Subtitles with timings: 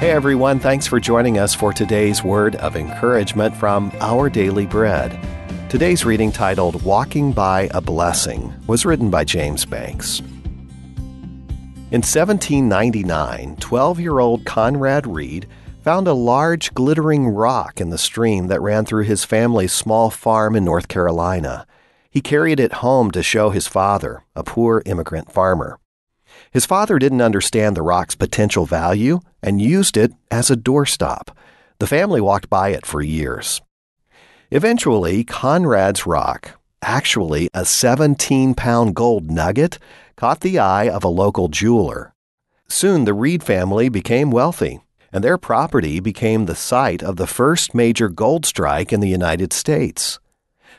[0.00, 5.16] Hey everyone, thanks for joining us for today's word of encouragement from Our Daily Bread.
[5.68, 10.18] Today's reading, titled Walking by a Blessing, was written by James Banks.
[11.92, 15.46] In 1799, 12 year old Conrad Reed
[15.82, 20.56] found a large glittering rock in the stream that ran through his family's small farm
[20.56, 21.66] in North Carolina.
[22.10, 25.78] He carried it home to show his father, a poor immigrant farmer.
[26.50, 31.28] His father didn't understand the rock's potential value and used it as a doorstop.
[31.78, 33.62] The family walked by it for years.
[34.50, 39.78] Eventually, Conrad's rock, actually a 17 pound gold nugget,
[40.16, 42.12] caught the eye of a local jeweler.
[42.68, 44.80] Soon the Reed family became wealthy,
[45.12, 49.52] and their property became the site of the first major gold strike in the United
[49.52, 50.18] States.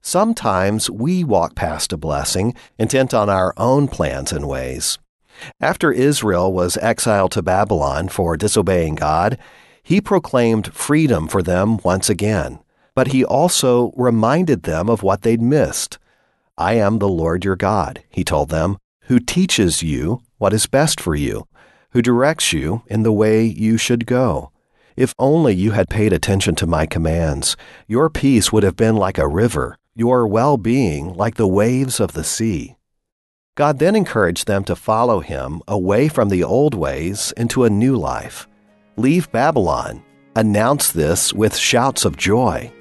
[0.00, 4.98] Sometimes we walk past a blessing, intent on our own plans and ways.
[5.60, 9.38] After Israel was exiled to Babylon for disobeying God,
[9.82, 12.58] he proclaimed freedom for them once again,
[12.94, 15.98] but he also reminded them of what they'd missed.
[16.56, 21.00] I am the Lord your God, he told them, who teaches you what is best
[21.00, 21.46] for you,
[21.90, 24.50] who directs you in the way you should go.
[24.96, 29.16] If only you had paid attention to my commands, your peace would have been like
[29.16, 32.76] a river, your well being like the waves of the sea.
[33.56, 37.96] God then encouraged them to follow him away from the old ways into a new
[37.96, 38.46] life.
[38.96, 40.04] Leave Babylon.
[40.36, 42.72] Announce this with shouts of joy.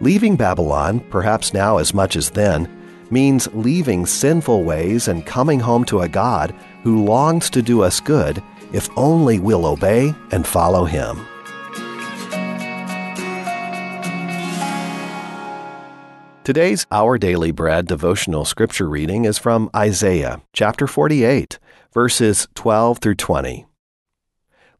[0.00, 2.66] Leaving Babylon, perhaps now as much as then,
[3.10, 8.00] means leaving sinful ways and coming home to a God who longs to do us
[8.00, 11.26] good if only we'll obey and follow him.
[16.48, 21.58] Today's Our Daily Bread devotional scripture reading is from Isaiah chapter 48,
[21.92, 23.66] verses 12 through 20.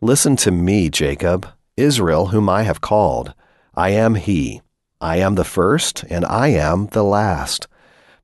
[0.01, 1.47] Listen to me, Jacob,
[1.77, 3.35] Israel, whom I have called.
[3.75, 4.63] I am he.
[5.03, 7.69] I am the first, and I am the last.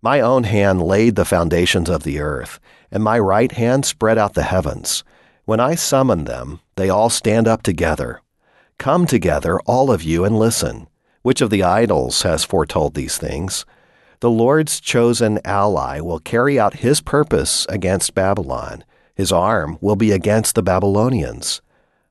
[0.00, 2.58] My own hand laid the foundations of the earth,
[2.90, 5.04] and my right hand spread out the heavens.
[5.44, 8.22] When I summon them, they all stand up together.
[8.78, 10.86] Come together, all of you, and listen.
[11.24, 13.64] Which of the idols has foretold these things?
[14.20, 18.84] The Lord's chosen ally will carry out his purpose against Babylon.
[19.14, 21.62] His arm will be against the Babylonians.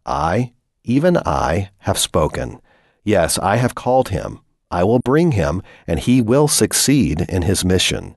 [0.03, 0.53] I,
[0.83, 2.59] even I, have spoken.
[3.03, 4.39] Yes, I have called him.
[4.71, 8.15] I will bring him, and he will succeed in his mission.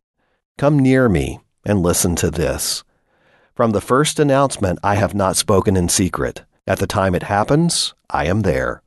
[0.56, 2.84] Come near me and listen to this.
[3.54, 6.44] From the first announcement, I have not spoken in secret.
[6.66, 8.80] At the time it happens, I am there.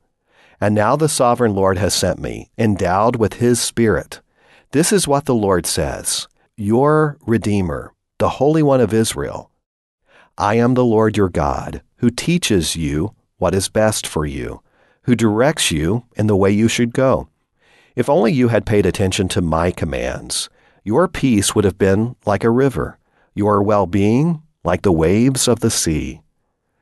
[0.60, 4.20] And now the sovereign Lord has sent me, endowed with his Spirit.
[4.72, 9.50] This is what the Lord says Your Redeemer, the Holy One of Israel.
[10.36, 14.62] I am the Lord your God, who teaches you what is best for you,
[15.04, 17.28] who directs you in the way you should go.
[17.96, 20.50] If only you had paid attention to my commands,
[20.84, 22.98] your peace would have been like a river,
[23.34, 26.20] your well being like the waves of the sea.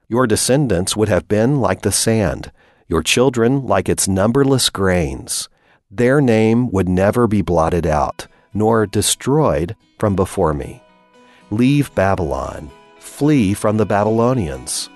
[0.08, 2.50] Your descendants would have been like the sand
[2.88, 5.48] your children like its numberless grains.
[5.90, 10.82] Their name would never be blotted out, nor destroyed from before me.
[11.50, 14.88] Leave Babylon, flee from the Babylonians.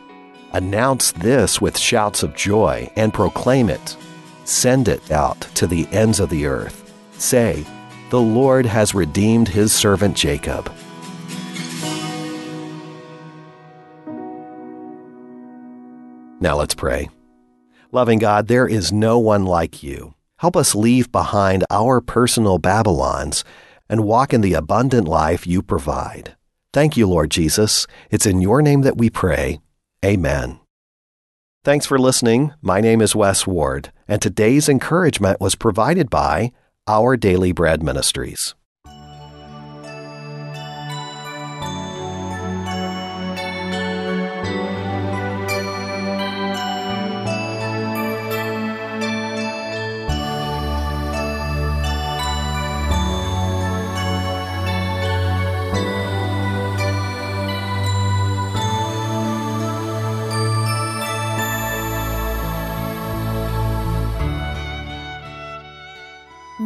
[0.53, 3.97] Announce this with shouts of joy and proclaim it.
[4.45, 6.93] Send it out to the ends of the earth.
[7.19, 7.65] Say,
[8.11, 10.71] The Lord has redeemed his servant Jacob.
[16.41, 17.09] Now let's pray.
[17.95, 20.15] Loving God, there is no one like you.
[20.39, 23.45] Help us leave behind our personal Babylons
[23.87, 26.35] and walk in the abundant life you provide.
[26.73, 27.87] Thank you, Lord Jesus.
[28.11, 29.61] It's in your name that we pray.
[30.03, 30.59] Amen.
[31.65, 32.55] Thanks for listening.
[32.63, 36.53] My name is Wes Ward, and today's encouragement was provided by
[36.87, 38.55] Our Daily Bread Ministries.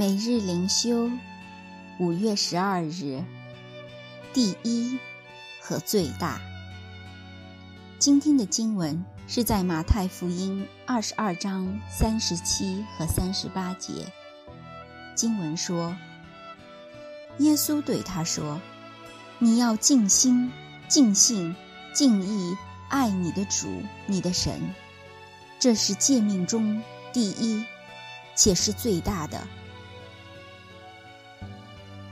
[0.06, 1.10] 每日灵修，
[1.98, 3.24] 五月十二日，
[4.32, 5.00] 第一
[5.60, 6.40] 和最大。
[7.98, 14.06] 今天的经文是在马太福音二十二章三十七和三十八节。
[15.16, 15.96] 经文说
[17.38, 18.60] ：“耶稣对他说，
[19.40, 20.52] 你要尽心、
[20.86, 21.56] 尽性、
[21.92, 22.56] 尽意
[22.88, 24.72] 爱你的主、你的神，
[25.58, 26.80] 这是诫命中
[27.12, 27.64] 第一，
[28.36, 29.44] 且是最大的。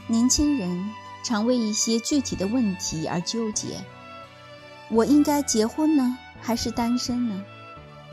[0.06, 0.90] 年轻人
[1.22, 3.82] 常为一些具体的问题而纠结：
[4.90, 7.42] 我应该结婚呢，还是单身呢？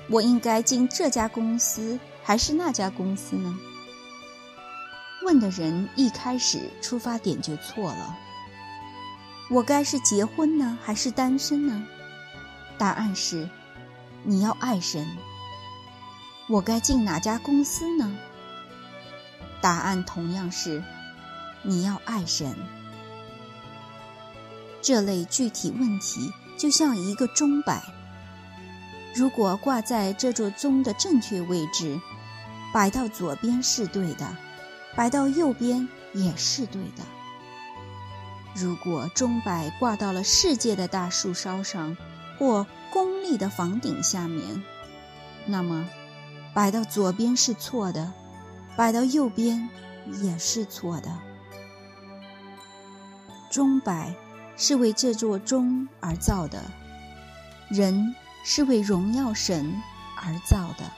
[0.10, 3.58] 我应该进这家公司还是那家公司呢？
[5.24, 8.18] 问的人一开始出发点就错了。
[9.50, 11.86] 我该是结婚呢，还是单身呢？
[12.78, 13.50] 答案是：
[14.24, 15.06] 你要爱神。
[16.48, 18.18] 我该进哪家公司呢？
[19.62, 20.82] 答案同样是：
[21.64, 22.56] 你要爱神。
[24.82, 27.84] 这类具体问题就像一个钟摆。
[29.14, 32.00] 如果挂在这座钟的正确位置，
[32.74, 34.38] 摆到左边是对的，
[34.96, 37.04] 摆到右边也是对的。
[38.56, 41.96] 如果钟摆挂到了世界的大树梢上，
[42.40, 44.64] 或公立的房顶下面，
[45.46, 45.88] 那么
[46.54, 48.12] 摆到左边是错的，
[48.76, 49.70] 摆到右边
[50.24, 51.12] 也是错的。
[53.52, 54.12] 钟摆
[54.58, 56.64] 是为这座钟而造的，
[57.70, 58.16] 人。
[58.44, 59.72] 是为荣耀神
[60.16, 60.92] 而造的。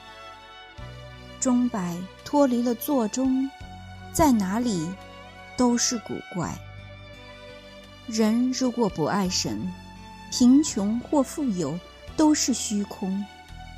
[1.38, 3.50] 钟摆脱离了座钟，
[4.14, 4.90] 在哪里
[5.54, 6.56] 都是古怪。
[8.06, 9.70] 人如果不爱神，
[10.32, 11.78] 贫穷或富有
[12.16, 13.22] 都是虚空；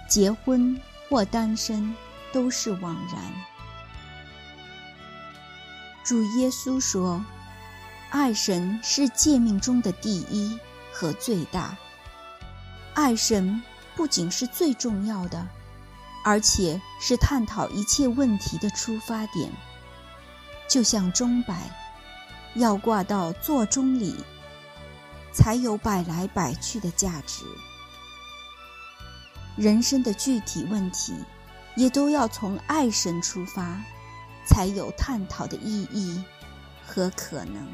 [0.08, 1.92] 结婚或单身
[2.32, 3.20] 都是枉然。
[6.04, 7.20] 主耶稣说
[8.16, 10.58] ：“爱神是诫命中的第一
[10.90, 11.76] 和最大。”
[12.94, 13.62] 爱神
[13.94, 15.46] 不仅是最重要的，
[16.24, 19.52] 而且是探讨一切问题的出发点。
[20.66, 21.70] 就像钟摆，
[22.54, 24.16] 要挂到座钟里，
[25.30, 27.44] 才有摆来摆去的价值。
[29.56, 31.14] 人生的具体问题，
[31.76, 33.78] 也都要从爱神出发，
[34.46, 36.24] 才有探讨的意义
[36.86, 37.68] 和可能。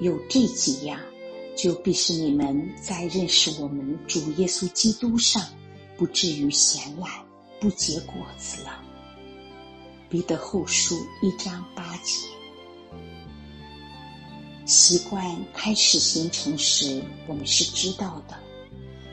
[0.00, 0.98] 有这几样，
[1.54, 5.42] 就必使你们在认识我们主耶稣基督上，
[5.98, 7.10] 不至于闲懒，
[7.60, 8.82] 不结果子了。
[10.08, 12.26] 彼得后书一章八节。
[14.64, 18.34] 习惯开始形成时，我们是知道的；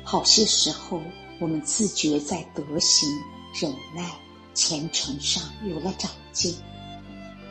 [0.03, 1.01] 好些时候，
[1.41, 3.09] 我们自觉在德行、
[3.59, 4.09] 忍耐、
[4.53, 6.55] 虔诚上有了长进。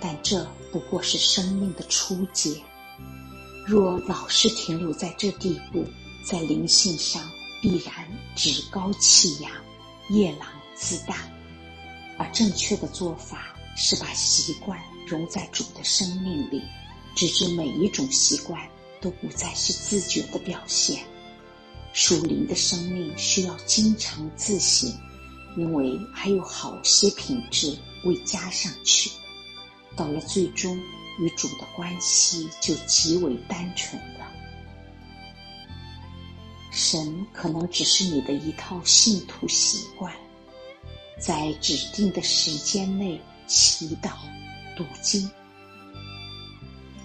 [0.00, 2.62] 但这不过是生命的初阶。
[3.66, 5.84] 若老是停留在这地步，
[6.24, 7.28] 在灵性上
[7.60, 7.92] 必然
[8.36, 9.50] 趾高气扬、
[10.08, 11.28] 夜郎自大。
[12.16, 16.62] 而正确的做法是把习惯融在主的生命里，
[17.16, 18.56] 直至每一种习惯
[19.00, 21.04] 都不再是自觉的表现。
[21.92, 24.88] 属灵的生命需要经常自省，
[25.58, 29.10] 因为还有好些品质未加上去。
[29.96, 30.78] 到了最终，
[31.18, 34.26] 与主的关系就极为单纯了。
[36.70, 40.12] 神可能只是你的一套信徒习惯，
[41.18, 44.10] 在指定的时间内祈祷、
[44.76, 45.30] 读经。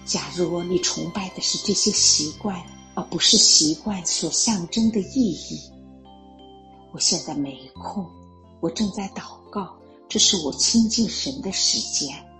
[0.04, 2.62] 假如你崇拜的是这些习惯，
[2.94, 5.60] 而不是习惯所象征的意义，
[6.92, 8.06] 我现在没空，
[8.60, 9.74] 我正在祷告，
[10.08, 12.31] 这是我亲近神的时间。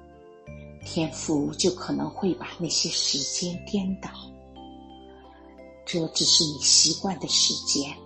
[0.85, 4.11] 天赋就可能会把那些时间颠倒，
[5.87, 7.97] 这只是你习惯的时间，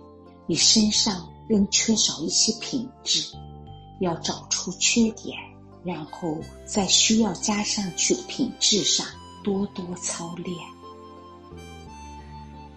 [0.45, 3.35] 你身上仍缺少一些品质，
[3.99, 5.37] 要找出缺点，
[5.83, 9.05] 然后在需要加上去的品质上
[9.43, 10.55] 多多操练。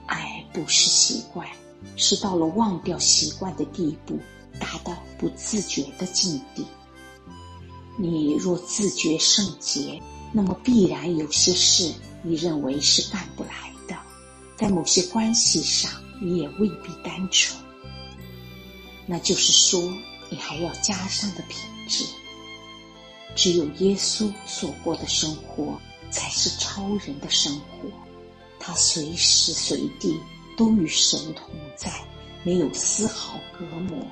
[0.06, 1.46] 爱不是习惯，
[1.96, 4.18] 是到了忘掉习惯的地步，
[4.58, 6.66] 达到不自觉的境地。
[8.02, 10.00] 你若自觉圣洁，
[10.32, 11.92] 那么必然有些事
[12.22, 13.94] 你认为是干不来的，
[14.56, 17.60] 在某些关系上你也未必单纯。
[19.06, 19.78] 那就是说，
[20.30, 22.06] 你还要加上的品质。
[23.36, 25.78] 只有耶稣所过的生活，
[26.10, 27.90] 才是超人的生活。
[28.58, 30.18] 他随时随地
[30.56, 31.92] 都与神同在，
[32.44, 34.06] 没有丝毫隔膜。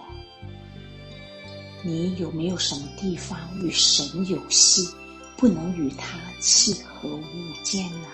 [1.85, 4.89] 你有没有什么地方与神有戏，
[5.37, 8.09] 不能与他契合无间呢？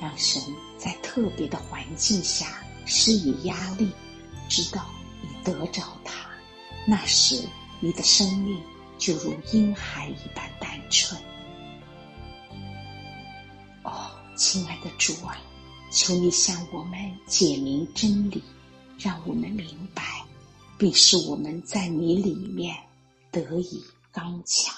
[0.00, 0.42] 让神
[0.76, 3.90] 在特别的环境下施以压力，
[4.48, 4.84] 知道
[5.22, 6.28] 你得着他，
[6.86, 7.42] 那时
[7.80, 8.60] 你的生命
[8.98, 11.18] 就如婴孩一般单纯。
[13.82, 15.38] 哦，亲爱的主啊，
[15.90, 18.42] 求你向我们解明真理，
[18.98, 20.23] 让我们明白，
[20.78, 22.76] 必使我们在你里面
[23.30, 24.74] 得以刚强。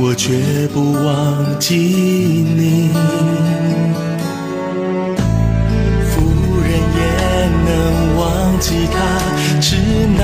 [0.00, 2.88] 我绝不忘记你，
[6.08, 6.14] 夫
[6.62, 7.00] 人也
[7.66, 7.68] 能
[8.16, 8.22] 忘
[8.60, 8.96] 记他
[9.60, 9.66] 挚
[10.20, 10.22] 爱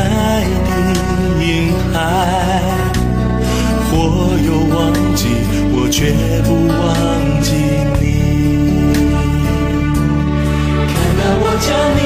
[0.65, 0.71] 的
[1.45, 1.45] 婴
[1.93, 1.95] 孩，
[3.91, 3.93] 或
[4.47, 4.79] 又忘
[5.15, 5.23] 记
[5.73, 5.99] 我绝
[6.45, 6.81] 不忘
[7.43, 7.47] 记
[8.01, 8.03] 你。
[10.89, 12.01] 看到我将你